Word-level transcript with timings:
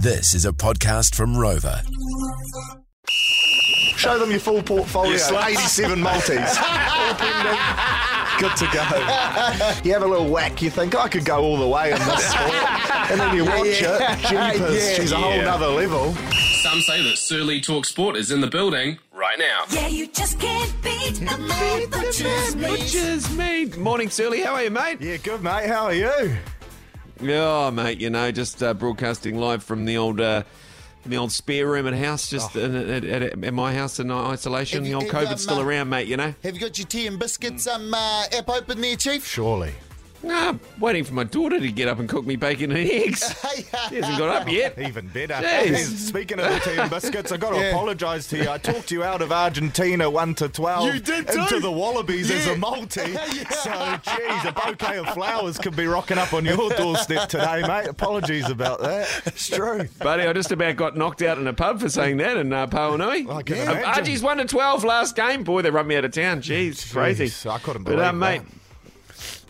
This 0.00 0.34
is 0.34 0.44
a 0.44 0.52
podcast 0.52 1.14
from 1.14 1.34
Rova. 1.34 1.82
Show 3.96 4.18
them 4.18 4.30
your 4.30 4.38
full 4.40 4.62
portfolio. 4.62 5.14
87 5.14 6.00
Maltese. 6.00 6.38
All 6.38 7.14
pending. 7.16 7.58
Good 8.38 8.56
to 8.58 8.66
go. 8.72 8.82
You 9.82 9.92
have 9.94 10.02
a 10.02 10.06
little 10.06 10.28
whack, 10.30 10.62
you 10.62 10.70
think, 10.70 10.94
oh, 10.94 11.00
I 11.00 11.08
could 11.08 11.24
go 11.24 11.42
all 11.42 11.56
the 11.58 11.66
way 11.66 11.90
in 11.90 11.98
this 11.98 12.30
sport. 12.30 13.10
And 13.10 13.18
then 13.20 13.34
you 13.34 13.44
watch 13.44 13.66
it. 13.66 14.18
Jeepers, 14.28 14.88
Yeah, 14.88 14.94
she's 14.94 15.10
a 15.12 15.16
whole 15.16 15.34
yeah. 15.34 15.44
nother 15.44 15.66
level. 15.66 16.14
Some 16.62 16.80
say 16.80 17.02
that 17.02 17.16
Surly 17.16 17.60
Talk 17.60 17.84
Sport 17.84 18.16
is 18.16 18.30
in 18.30 18.40
the 18.40 18.46
building 18.46 18.98
right 19.12 19.38
now. 19.38 19.64
Yeah, 19.70 19.88
you 19.88 20.06
just 20.08 20.38
can't 20.38 20.72
beat 20.82 21.14
the 21.14 21.38
man 21.38 21.90
butcher's 21.90 22.54
meat. 22.54 22.68
Butcher's 22.68 23.30
meat. 23.36 23.76
Morning, 23.76 24.10
Surly. 24.10 24.42
How 24.42 24.54
are 24.54 24.62
you, 24.62 24.70
mate? 24.70 25.00
Yeah, 25.00 25.16
good, 25.16 25.42
mate. 25.42 25.66
How 25.68 25.84
are 25.86 25.94
you? 25.94 26.36
Oh, 27.22 27.70
mate, 27.70 28.00
you 28.00 28.10
know, 28.10 28.30
just 28.30 28.62
uh, 28.62 28.74
broadcasting 28.74 29.38
live 29.38 29.62
from 29.62 29.84
the 29.84 29.96
old. 29.96 30.20
Uh, 30.20 30.42
the 31.06 31.16
old 31.16 31.32
spare 31.32 31.66
room 31.66 31.86
at 31.86 31.94
house, 31.94 32.28
just 32.28 32.54
Oh. 32.54 32.60
in, 32.60 32.74
at, 32.74 33.04
at, 33.04 33.22
at 33.44 33.54
my 33.54 33.72
house 33.72 33.98
in 33.98 34.10
isolation. 34.10 34.78
Have 34.78 34.84
The 34.84 34.94
old 34.94 35.04
have, 35.04 35.12
COVID's 35.28 35.30
um, 35.32 35.38
still 35.38 35.60
around, 35.60 35.88
mate. 35.88 36.06
You 36.06 36.16
know. 36.18 36.34
Have 36.42 36.54
you 36.54 36.60
got 36.60 36.76
your 36.76 36.86
tea 36.86 37.06
and 37.06 37.18
biscuits 37.18 37.66
um, 37.66 37.94
uh, 37.94 38.24
app 38.36 38.48
open 38.50 38.80
there, 38.80 38.96
Chief? 38.96 39.26
Surely. 39.26 39.72
Nah, 40.22 40.54
waiting 40.80 41.04
for 41.04 41.14
my 41.14 41.22
daughter 41.24 41.60
to 41.60 41.70
get 41.72 41.86
up 41.88 42.00
and 42.00 42.08
cook 42.08 42.26
me 42.26 42.34
bacon 42.36 42.70
and 42.72 42.90
eggs. 42.90 43.22
She 43.88 43.96
hasn't 43.96 44.18
got 44.18 44.42
up 44.42 44.48
yet. 44.52 44.78
Even 44.78 45.08
better. 45.08 45.34
Jeez. 45.34 45.86
Speaking 46.08 46.38
of 46.40 46.46
the 46.52 46.58
tea 46.60 46.76
and 46.78 46.90
biscuits, 46.90 47.32
I've 47.32 47.40
got 47.40 47.50
to 47.50 47.56
Yeah. 47.56 47.70
apologise 47.70 48.26
to 48.28 48.36
you. 48.42 48.50
I 48.50 48.58
talked 48.58 48.90
you 48.90 49.02
out 49.02 49.22
of 49.22 49.32
Argentina 49.32 50.08
1 50.10 50.34
to 50.36 50.48
12. 50.48 50.94
You 50.94 51.00
did 51.00 51.28
too. 51.28 51.40
Into 51.40 51.60
the 51.60 51.70
Wallabies 51.72 52.30
as 52.30 52.46
a 52.48 52.56
multi. 52.56 53.00
So, 53.58 53.98
geez, 54.04 54.44
a 54.44 54.52
bouquet 54.52 54.98
of 54.98 55.08
flowers 55.10 55.58
could 55.58 55.74
be 55.76 55.86
rocking 55.86 56.18
up 56.18 56.32
on 56.34 56.44
your 56.44 56.70
doorstep 56.70 57.28
today, 57.28 57.62
mate. 57.66 57.88
Apologies 57.88 58.48
about 58.50 58.80
that. 58.80 59.08
It's 59.26 59.48
true. 59.48 59.88
Buddy, 59.98 60.24
I 60.24 60.32
just 60.32 60.52
about 60.52 60.76
got 60.76 60.96
knocked 60.96 61.22
out 61.22 61.38
in 61.38 61.46
a 61.46 61.52
pub 61.52 61.80
for 61.80 61.88
saying 61.88 62.18
that 62.18 62.36
in 62.36 62.52
uh, 62.52 62.66
Pauanui. 62.66 63.28
I 63.30 63.42
can 63.42 63.58
Uh, 63.58 63.62
imagine. 63.72 63.84
Archie's 63.84 64.22
1 64.22 64.38
to 64.38 64.44
12 64.44 64.84
last 64.84 65.16
game. 65.16 65.42
Boy, 65.44 65.62
they 65.62 65.70
run 65.70 65.86
me 65.86 65.96
out 65.96 66.04
of 66.04 66.12
town. 66.12 66.40
Jeez, 66.42 66.92
crazy. 66.92 67.26
Jeez, 67.26 67.50
I 67.50 67.58
couldn't 67.58 67.84
But, 67.84 67.92
believe 67.92 68.06
uh, 68.06 68.12
mate, 68.12 68.42
that. 68.42 68.46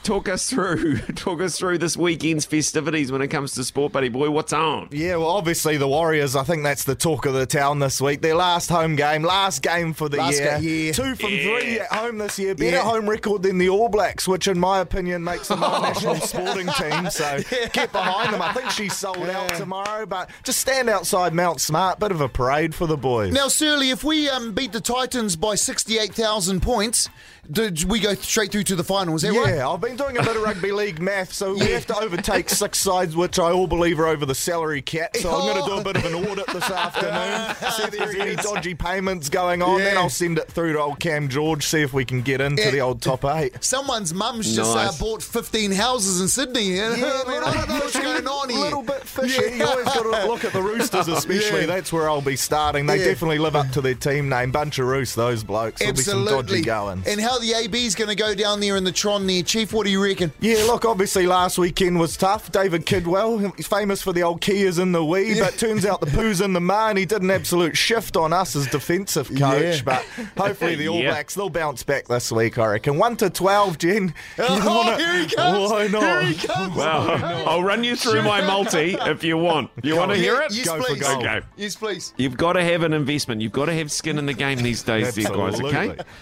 Talk 0.02 0.28
us 0.28 0.48
through 0.48 0.98
talk 1.16 1.40
us 1.40 1.58
through 1.58 1.78
this 1.78 1.96
weekend's 1.96 2.44
festivities 2.44 3.12
when 3.12 3.20
it 3.22 3.28
comes 3.28 3.52
to 3.54 3.64
sport, 3.64 3.92
buddy 3.92 4.08
boy. 4.08 4.30
What's 4.30 4.52
on? 4.52 4.88
Yeah, 4.90 5.16
well, 5.16 5.28
obviously 5.28 5.76
the 5.76 5.88
Warriors. 5.88 6.34
I 6.36 6.44
think 6.44 6.62
that's 6.62 6.84
the 6.84 6.94
talk 6.94 7.26
of 7.26 7.34
the 7.34 7.46
town 7.46 7.78
this 7.78 8.00
week. 8.00 8.20
Their 8.22 8.34
last 8.34 8.68
home 8.70 8.96
game, 8.96 9.22
last 9.22 9.62
game 9.62 9.92
for 9.92 10.08
the 10.08 10.16
Last 10.18 10.34
year. 10.40 10.58
ga- 10.58 10.66
yeah. 10.86 10.92
Two 10.92 11.14
from 11.14 11.28
three 11.30 11.80
at 11.80 11.92
home 11.92 12.18
this 12.18 12.38
year. 12.38 12.54
Better 12.54 12.76
Yeah. 12.76 12.82
home 12.82 13.08
record 13.08 13.42
than 13.42 13.58
the 13.58 13.68
All 13.68 13.88
Blacks, 13.88 14.26
which 14.26 14.48
in 14.48 14.58
my 14.58 14.80
opinion 14.80 15.22
makes 15.24 15.48
them 15.48 15.62
our 15.62 15.80
national 15.82 16.16
sporting 16.16 16.68
team. 16.68 17.10
So 17.10 17.40
get 17.72 17.92
behind 17.92 18.32
them. 18.32 18.42
I 18.42 18.52
think 18.52 18.70
she's 18.70 18.96
sold 18.96 19.28
out 19.28 19.48
tomorrow, 19.56 20.06
but 20.06 20.30
just 20.44 20.60
stand 20.60 20.88
outside 20.88 21.34
Mount 21.34 21.60
Smart. 21.60 21.98
Bit 21.98 22.10
of 22.12 22.20
a 22.20 22.28
parade 22.28 22.74
for 22.74 22.86
the 22.86 22.96
boys. 22.96 23.32
Now, 23.32 23.48
Surly, 23.48 23.90
if 23.90 24.04
we 24.04 24.28
um, 24.28 24.52
beat 24.52 24.72
the 24.72 24.80
Titans 24.80 25.36
by 25.36 25.54
68,000 25.54 26.60
points, 26.62 27.08
do 27.50 27.70
we 27.86 27.98
go 27.98 28.14
straight 28.14 28.52
through 28.52 28.64
to 28.64 28.76
the 28.76 28.84
finals? 28.84 29.24
Is 29.24 29.30
that 29.30 29.34
yeah, 29.34 29.62
right? 29.62 29.74
I've 29.74 29.80
been 29.88 29.96
doing 29.96 30.18
a 30.18 30.22
bit 30.22 30.36
of 30.36 30.42
rugby 30.42 30.70
league 30.72 31.00
math, 31.00 31.32
so 31.32 31.54
we 31.54 31.60
have 31.70 31.86
to 31.86 31.96
overtake 31.98 32.48
six 32.50 32.78
sides, 32.78 33.16
which 33.16 33.38
I 33.38 33.50
all 33.50 33.66
believe 33.66 33.98
are 34.00 34.06
over 34.06 34.26
the 34.26 34.34
salary 34.34 34.82
cap. 34.82 35.16
So 35.16 35.30
I'm 35.30 35.40
going 35.40 35.62
to 35.62 35.68
do 35.70 35.78
a 35.78 35.84
bit 35.84 35.96
of 35.96 36.04
an 36.12 36.26
audit 36.26 36.46
this 36.48 36.70
afternoon, 36.70 37.56
see 37.72 37.82
if 37.84 37.90
there's 37.90 38.14
any 38.14 38.36
dodgy 38.36 38.74
payments 38.74 39.28
going 39.28 39.62
on. 39.62 39.78
Then 39.78 39.96
I'll 39.96 40.10
send 40.10 40.38
it 40.38 40.48
through 40.50 40.74
to 40.74 40.80
old 40.80 41.00
Cam 41.00 41.28
George, 41.28 41.64
see 41.66 41.80
if 41.80 41.92
we 41.92 42.04
can 42.04 42.22
get 42.22 42.40
into 42.40 42.62
Yeah. 42.62 42.70
the 42.70 42.80
old 42.80 43.00
top 43.02 43.24
eight. 43.24 43.62
Someone's 43.64 44.12
mum's 44.12 44.54
just 44.54 44.76
uh, 44.76 44.90
bought 45.00 45.22
15 45.22 45.72
houses 45.72 46.20
in 46.20 46.28
Sydney. 46.28 46.76
Yeah, 46.76 46.90
I 46.92 47.28
mean, 47.30 47.42
I 47.42 47.54
don't 47.54 47.68
know 47.68 47.74
what's 47.76 47.98
going 47.98 48.26
on 48.26 48.48
here. 48.50 48.58
A 48.58 48.62
little 48.62 48.82
bit 48.82 49.02
fishy. 49.04 49.56
You 49.56 49.64
always 49.64 49.84
got 49.86 50.02
to 50.02 50.26
look 50.28 50.44
at 50.44 50.52
the 50.52 50.62
Roosters, 50.62 51.08
especially. 51.08 51.60
Yeah. 51.60 51.66
That's 51.66 51.92
where 51.92 52.10
I'll 52.10 52.20
be 52.20 52.36
starting. 52.36 52.86
They 52.86 52.98
Yeah. 52.98 53.04
definitely 53.06 53.38
live 53.38 53.56
up 53.56 53.70
to 53.72 53.80
their 53.80 53.94
team 53.94 54.28
name. 54.28 54.50
Bunch 54.50 54.78
of 54.78 54.86
Roos, 54.86 55.14
those 55.14 55.42
blokes. 55.44 55.78
There'll 55.80 55.94
be 55.94 56.02
some 56.02 56.24
dodgy 56.24 56.58
Absolutely. 56.58 56.62
goings. 56.62 57.06
And 57.06 57.20
how 57.20 57.38
the 57.38 57.54
AB's 57.54 57.94
going 57.94 58.08
to 58.08 58.14
go 58.16 58.34
down 58.34 58.60
there 58.60 58.76
in 58.76 58.84
the 58.84 58.92
Tron 58.92 59.26
there, 59.26 59.42
Chief? 59.42 59.72
What 59.78 59.84
do 59.84 59.92
you 59.92 60.02
reckon? 60.02 60.32
Yeah, 60.40 60.64
look, 60.64 60.84
obviously 60.84 61.28
last 61.28 61.56
weekend 61.56 62.00
was 62.00 62.16
tough. 62.16 62.50
David 62.50 62.84
Kidwell, 62.84 63.54
he's 63.56 63.68
famous 63.68 64.02
for 64.02 64.12
the 64.12 64.24
old 64.24 64.40
Kias 64.40 64.80
in 64.82 64.90
the 64.90 65.04
wee, 65.04 65.38
but 65.38 65.56
turns 65.56 65.86
out 65.86 66.00
the 66.00 66.06
poo's 66.08 66.40
in 66.40 66.52
the 66.52 66.60
ma, 66.60 66.88
and 66.88 66.98
he 66.98 67.06
did 67.06 67.22
an 67.22 67.30
absolute 67.30 67.76
shift 67.76 68.16
on 68.16 68.32
us 68.32 68.56
as 68.56 68.66
defensive 68.66 69.28
coach. 69.28 69.38
Yeah. 69.76 69.80
But 69.84 70.04
hopefully 70.36 70.74
the 70.74 70.88
All 70.88 70.98
Yeah. 70.98 71.10
Blacks, 71.10 71.34
they'll 71.36 71.48
bounce 71.48 71.84
back 71.84 72.08
this 72.08 72.32
week, 72.32 72.58
I 72.58 72.66
reckon. 72.66 72.98
1 72.98 73.18
to 73.18 73.30
12, 73.30 73.78
Jen. 73.78 74.14
Oh, 74.40 74.76
wanna- 74.84 74.96
here 74.98 75.14
he 75.20 75.26
comes. 75.32 75.70
Why 75.70 75.86
not? 75.86 76.02
Here 76.24 76.32
he 76.32 76.46
comes. 76.48 76.74
Well, 76.74 77.46
I'll 77.48 77.62
run 77.62 77.84
you 77.84 77.94
through 77.94 78.22
my 78.24 78.40
multi 78.48 78.96
if 79.00 79.22
you 79.22 79.36
want. 79.38 79.70
You 79.84 79.94
want 79.94 80.10
to 80.10 80.16
hear 80.16 80.40
it? 80.40 80.52
Yes, 80.52 80.66
Go 80.66 80.78
for 80.78 80.88
please. 80.88 81.02
gold. 81.02 81.24
Okay. 81.24 81.40
Yes, 81.56 81.76
please. 81.76 82.14
You've 82.16 82.36
got 82.36 82.54
to 82.54 82.64
have 82.64 82.82
an 82.82 82.92
investment. 82.94 83.42
You've 83.42 83.52
got 83.52 83.66
to 83.66 83.74
have 83.74 83.92
skin 83.92 84.18
in 84.18 84.26
the 84.26 84.34
game 84.34 84.58
these 84.58 84.82
days, 84.82 85.14
there, 85.14 85.24
guys. 85.32 85.60
Okay. 85.60 85.68
Absolutely. 85.68 86.04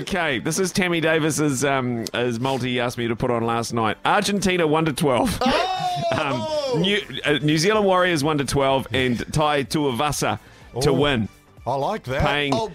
Okay. 0.00 0.38
This 0.38 0.58
is 0.58 0.72
Tammy 0.72 1.00
Davis's 1.02 1.62
um, 1.64 2.06
as 2.14 2.40
multi 2.40 2.69
he 2.70 2.80
asked 2.80 2.98
me 2.98 3.08
to 3.08 3.16
put 3.16 3.30
on 3.30 3.44
last 3.44 3.72
night. 3.72 3.96
Argentina 4.04 4.66
one 4.66 4.84
to 4.86 4.92
twelve. 4.92 5.38
Oh! 5.40 6.72
um, 6.74 6.80
New, 6.82 7.00
uh, 7.24 7.32
New 7.42 7.58
Zealand 7.58 7.86
Warriors 7.86 8.22
one 8.24 8.38
to 8.38 8.44
twelve, 8.44 8.86
and 8.92 9.18
Tai 9.32 9.64
Tuivasa 9.64 10.38
to 10.82 10.92
win. 10.92 11.28
I 11.66 11.74
like 11.74 12.04
that. 12.04 12.22
Paying 12.26 12.54
Oh. 12.54 12.72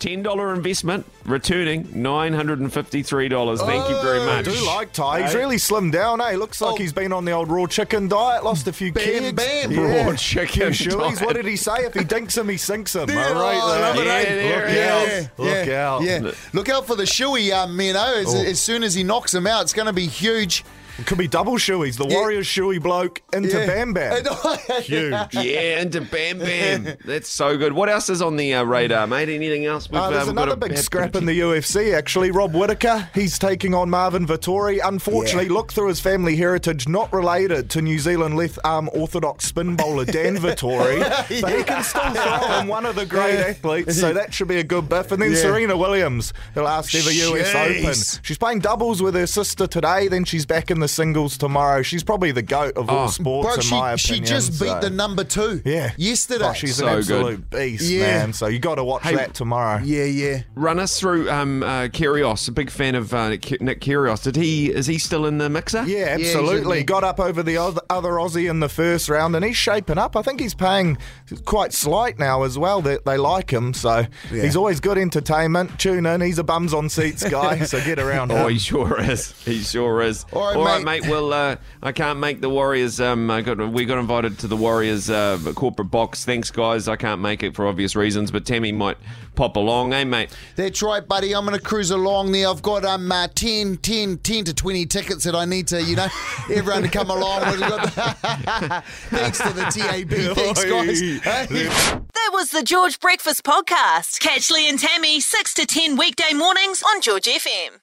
Ten 0.00 0.20
dollar 0.22 0.52
investment, 0.52 1.06
returning 1.24 1.88
nine 1.94 2.32
hundred 2.34 2.58
and 2.58 2.72
fifty 2.72 3.02
three 3.04 3.28
dollars. 3.28 3.62
Thank 3.62 3.88
you 3.88 3.94
very 4.02 4.18
Oh. 4.18 4.22
I 4.28 4.36
much. 4.42 4.44
do 4.46 4.66
like 4.66 4.92
Tai. 4.92 5.22
He's 5.22 5.34
really 5.34 5.56
slimmed 5.56 5.92
down, 5.92 6.20
eh? 6.20 6.32
Looks 6.36 6.60
like 6.60 6.72
Oh. 6.72 6.76
he's 6.76 6.92
been 6.92 7.12
on 7.12 7.24
the 7.24 7.30
old 7.30 7.48
raw 7.48 7.66
chicken 7.66 8.08
diet, 8.08 8.42
lost 8.44 8.66
a 8.66 8.72
few 8.72 8.92
Bam, 8.92 9.04
kids. 9.04 9.32
bam. 9.32 9.76
Raw 9.78 10.14
chicken 10.16 10.70
shoeies. 10.72 10.98
diet. 11.18 11.20
What 11.22 11.36
did 11.36 11.46
he 11.46 11.56
say? 11.56 11.84
If 11.84 11.94
he 11.94 12.02
dinks 12.02 12.36
him, 12.36 12.48
he 12.48 12.56
sinks 12.56 12.96
him. 12.96 13.08
Yeah, 13.08 13.28
All 13.28 13.34
right, 13.34 13.56
oh, 13.62 13.72
I 13.74 13.80
love 13.80 13.96
there. 13.96 14.04
Yeah, 14.04 14.34
there 14.34 14.60
Look 14.66 14.70
it 14.70 14.88
out. 14.88 15.08
is. 15.08 15.28
Look 15.38 15.68
out. 15.68 16.02
Yeah. 16.02 16.30
Look 16.52 16.68
out 16.68 16.86
for 16.86 16.96
the 16.96 17.04
shoey, 17.04 17.52
um, 17.52 17.80
you 17.80 17.92
know, 17.92 18.14
as, 18.16 18.34
Oh. 18.34 18.42
as 18.42 18.60
soon 18.60 18.82
as 18.82 18.92
he 18.94 19.04
knocks 19.04 19.32
him 19.32 19.46
out, 19.46 19.62
it's 19.62 19.72
going 19.72 19.86
to 19.86 19.92
be 19.92 20.06
huge. 20.06 20.64
It 20.98 21.06
could 21.06 21.18
be 21.18 21.28
double 21.28 21.54
shoeies. 21.56 21.96
The 21.98 22.06
Warriors 22.06 22.46
shoey 22.46 22.82
bloke 22.82 23.22
into 23.32 23.58
Yeah. 23.58 23.66
Bam 23.66 23.92
Bam. 23.92 24.24
Huge. 24.82 25.12
Yeah, 25.34 25.80
into 25.82 26.00
Bam 26.00 26.38
Bam. 26.38 26.96
That's 27.04 27.28
so 27.28 27.56
good. 27.56 27.72
What 27.72 27.88
else 27.88 28.08
is 28.08 28.22
on 28.22 28.36
the 28.36 28.54
uh, 28.54 28.64
radar, 28.64 29.06
mate? 29.06 29.28
Anything 29.28 29.66
else? 29.66 29.90
We've, 29.90 30.00
Uh, 30.00 30.10
there's 30.10 30.22
uh, 30.24 30.26
we've 30.28 30.36
got 30.36 30.48
another 30.48 30.66
a- 30.66 30.68
big 30.68 30.78
scrap 30.78 31.14
in 31.16 31.26
the 31.26 31.38
UFC, 31.40 31.94
actually. 31.94 32.30
Rob 32.30 32.54
Whittaker, 32.54 33.08
he's 33.14 33.38
taking 33.38 33.74
on 33.74 33.90
Marvin 33.90 34.26
Vettori. 34.26 34.80
Unfortunately, 34.82 35.48
look 35.48 35.72
through 35.72 35.88
his 35.88 36.00
family 36.00 36.36
heritage, 36.36 36.88
not 36.88 37.12
related 37.12 37.68
to 37.70 37.82
New 37.82 37.98
Zealand 37.98 38.36
left 38.36 38.58
arm 38.64 38.88
orthodox 38.92 39.44
spin 39.46 39.76
bowler 39.76 40.04
Dan 40.06 40.36
Vettori, 40.38 41.00
but 41.42 41.52
he 41.52 41.62
can 41.62 41.82
still 41.82 42.10
throw 42.12 42.22
and 42.58 42.68
one 42.68 42.86
of 42.86 42.94
the 42.96 43.06
great 43.06 43.38
athletes, 43.38 43.98
so 44.00 44.12
that 44.14 44.32
should 44.32 44.48
be 44.48 44.58
a 44.58 44.64
good 44.64 44.88
biff. 44.88 45.12
And 45.12 45.20
then 45.20 45.32
Yeah. 45.32 45.38
Serena 45.38 45.76
Williams, 45.76 46.32
the 46.54 46.62
last 46.62 46.94
ever 46.94 47.10
US 47.10 47.54
Open. 47.54 48.22
She's 48.22 48.38
playing 48.38 48.60
doubles 48.60 49.02
with 49.02 49.14
her 49.14 49.26
sister 49.26 49.66
today, 49.66 50.08
then 50.08 50.24
she's 50.24 50.46
back 50.46 50.70
in 50.70 50.80
the 50.80 50.85
singles 50.88 51.36
tomorrow. 51.38 51.82
She's 51.82 52.02
probably 52.04 52.32
the 52.32 52.42
goat 52.42 52.76
of 52.76 52.88
all 52.90 53.06
Oh. 53.06 53.10
sports, 53.10 53.46
Bro, 53.46 53.54
in 53.56 53.60
she, 53.62 53.70
my 53.74 53.96
she 53.96 54.08
opinion. 54.14 54.26
just 54.28 54.50
beat 54.60 54.68
so- 54.68 54.80
the 54.80 54.90
number 54.90 55.24
two 55.24 55.62
Yeah. 55.64 55.92
yesterday. 55.96 56.46
Oh, 56.48 56.52
she's 56.52 56.76
So 56.76 56.86
an 56.86 56.92
good. 56.94 56.98
absolute 57.00 57.50
beast, 57.50 57.82
Yeah. 57.84 58.00
man. 58.18 58.32
So 58.32 58.46
you 58.46 58.58
got 58.58 58.76
to 58.76 58.84
watch 58.84 59.02
Hey, 59.02 59.14
that 59.16 59.34
tomorrow. 59.34 59.80
yeah, 59.84 60.04
yeah. 60.04 60.42
Run 60.54 60.78
us 60.78 60.98
through 60.98 61.30
um, 61.30 61.62
uh, 61.62 61.88
Kyrgios. 61.88 62.48
A 62.48 62.52
big 62.52 62.70
fan 62.70 62.94
of 62.94 63.12
uh, 63.14 63.30
Nick 63.30 63.60
Nick 63.60 63.80
Kyrgios. 63.80 64.22
Did 64.22 64.36
he? 64.36 64.70
Is 64.72 64.86
he 64.86 64.98
still 64.98 65.26
in 65.26 65.38
the 65.38 65.48
mixer? 65.48 65.84
Yeah, 65.86 66.16
he's 66.16 66.28
absolutely. 66.34 66.80
in- 66.80 66.86
Got 66.86 67.04
up 67.04 67.18
over 67.20 67.42
the 67.42 67.56
other, 67.56 67.80
other 67.90 68.10
Aussie 68.12 68.48
in 68.48 68.60
the 68.60 68.68
first 68.68 69.08
round, 69.08 69.34
and 69.36 69.44
he's 69.44 69.56
shaping 69.56 69.98
up. 69.98 70.16
I 70.16 70.22
think 70.22 70.40
he's 70.40 70.54
paying 70.54 70.98
quite 71.44 71.72
slight 71.72 72.18
now 72.18 72.42
as 72.44 72.58
well. 72.58 72.80
They, 72.80 72.98
they 73.04 73.16
like 73.18 73.50
him, 73.52 73.74
so 73.74 74.06
he's 74.30 74.56
always 74.56 74.80
good 74.80 74.98
entertainment. 74.98 75.78
Tune 75.78 76.06
in. 76.06 76.20
He's 76.20 76.38
a 76.38 76.44
bums 76.44 76.72
on 76.72 76.88
seats 76.88 77.28
guy, 77.28 77.60
so 77.64 77.80
get 77.84 77.98
around 77.98 78.30
Oh, 78.36 78.46
him. 78.46 78.52
he 78.52 78.58
sure 78.58 79.00
is. 79.00 79.32
He 79.44 79.58
sure 79.62 80.02
is. 80.02 80.24
All 80.32 80.54
right, 80.64 80.75
mate. 80.84 81.02
mate. 81.02 81.10
Well, 81.10 81.32
uh, 81.32 81.56
I 81.82 81.92
can't 81.92 82.18
make 82.18 82.40
the 82.40 82.50
Warriors. 82.50 83.00
Um, 83.00 83.30
I 83.30 83.42
got 83.42 83.58
we 83.58 83.84
got 83.84 83.98
invited 83.98 84.38
to 84.40 84.48
the 84.48 84.56
Warriors 84.56 85.10
uh, 85.10 85.38
corporate 85.54 85.90
box. 85.90 86.24
Thanks, 86.24 86.50
guys. 86.50 86.88
I 86.88 86.96
can't 86.96 87.20
make 87.20 87.42
it 87.42 87.54
for 87.54 87.66
obvious 87.66 87.96
reasons, 87.96 88.30
but 88.30 88.44
Tammy 88.44 88.72
might 88.72 88.98
pop 89.36 89.56
along, 89.56 89.92
eh, 89.92 90.02
mate? 90.02 90.36
That's 90.56 90.82
right, 90.82 91.06
buddy. 91.06 91.34
I'm 91.34 91.46
going 91.46 91.56
to 91.56 91.64
cruise 91.64 91.90
along 91.90 92.32
there. 92.32 92.48
I've 92.48 92.62
got 92.62 92.84
um, 92.84 93.12
uh, 93.12 93.28
10, 93.28 93.76
10, 93.76 94.18
10 94.18 94.44
to 94.46 94.54
20 94.54 94.86
tickets 94.86 95.24
that 95.24 95.36
I 95.36 95.44
need 95.44 95.68
to, 95.68 95.82
you 95.82 95.94
know, 95.94 96.08
everyone 96.52 96.82
to 96.82 96.88
come 96.88 97.10
along. 97.10 97.48
We've 97.50 97.60
got 97.60 97.92
Thanks 99.10 99.38
to 99.38 99.52
the 99.52 99.64
TAB. 99.64 100.10
Thanks, 100.36 100.64
guys. 100.64 101.00
Hey. 101.00 101.66
That 101.66 102.30
was 102.32 102.50
the 102.50 102.62
George 102.62 102.98
Breakfast 102.98 103.44
Podcast. 103.44 104.18
Catch 104.18 104.50
Lee 104.50 104.68
and 104.68 104.78
Tammy 104.78 105.20
6 105.20 105.54
to 105.54 105.66
10 105.66 105.96
weekday 105.96 106.32
mornings 106.32 106.82
on 106.82 107.00
George 107.00 107.24
FM. 107.24 107.80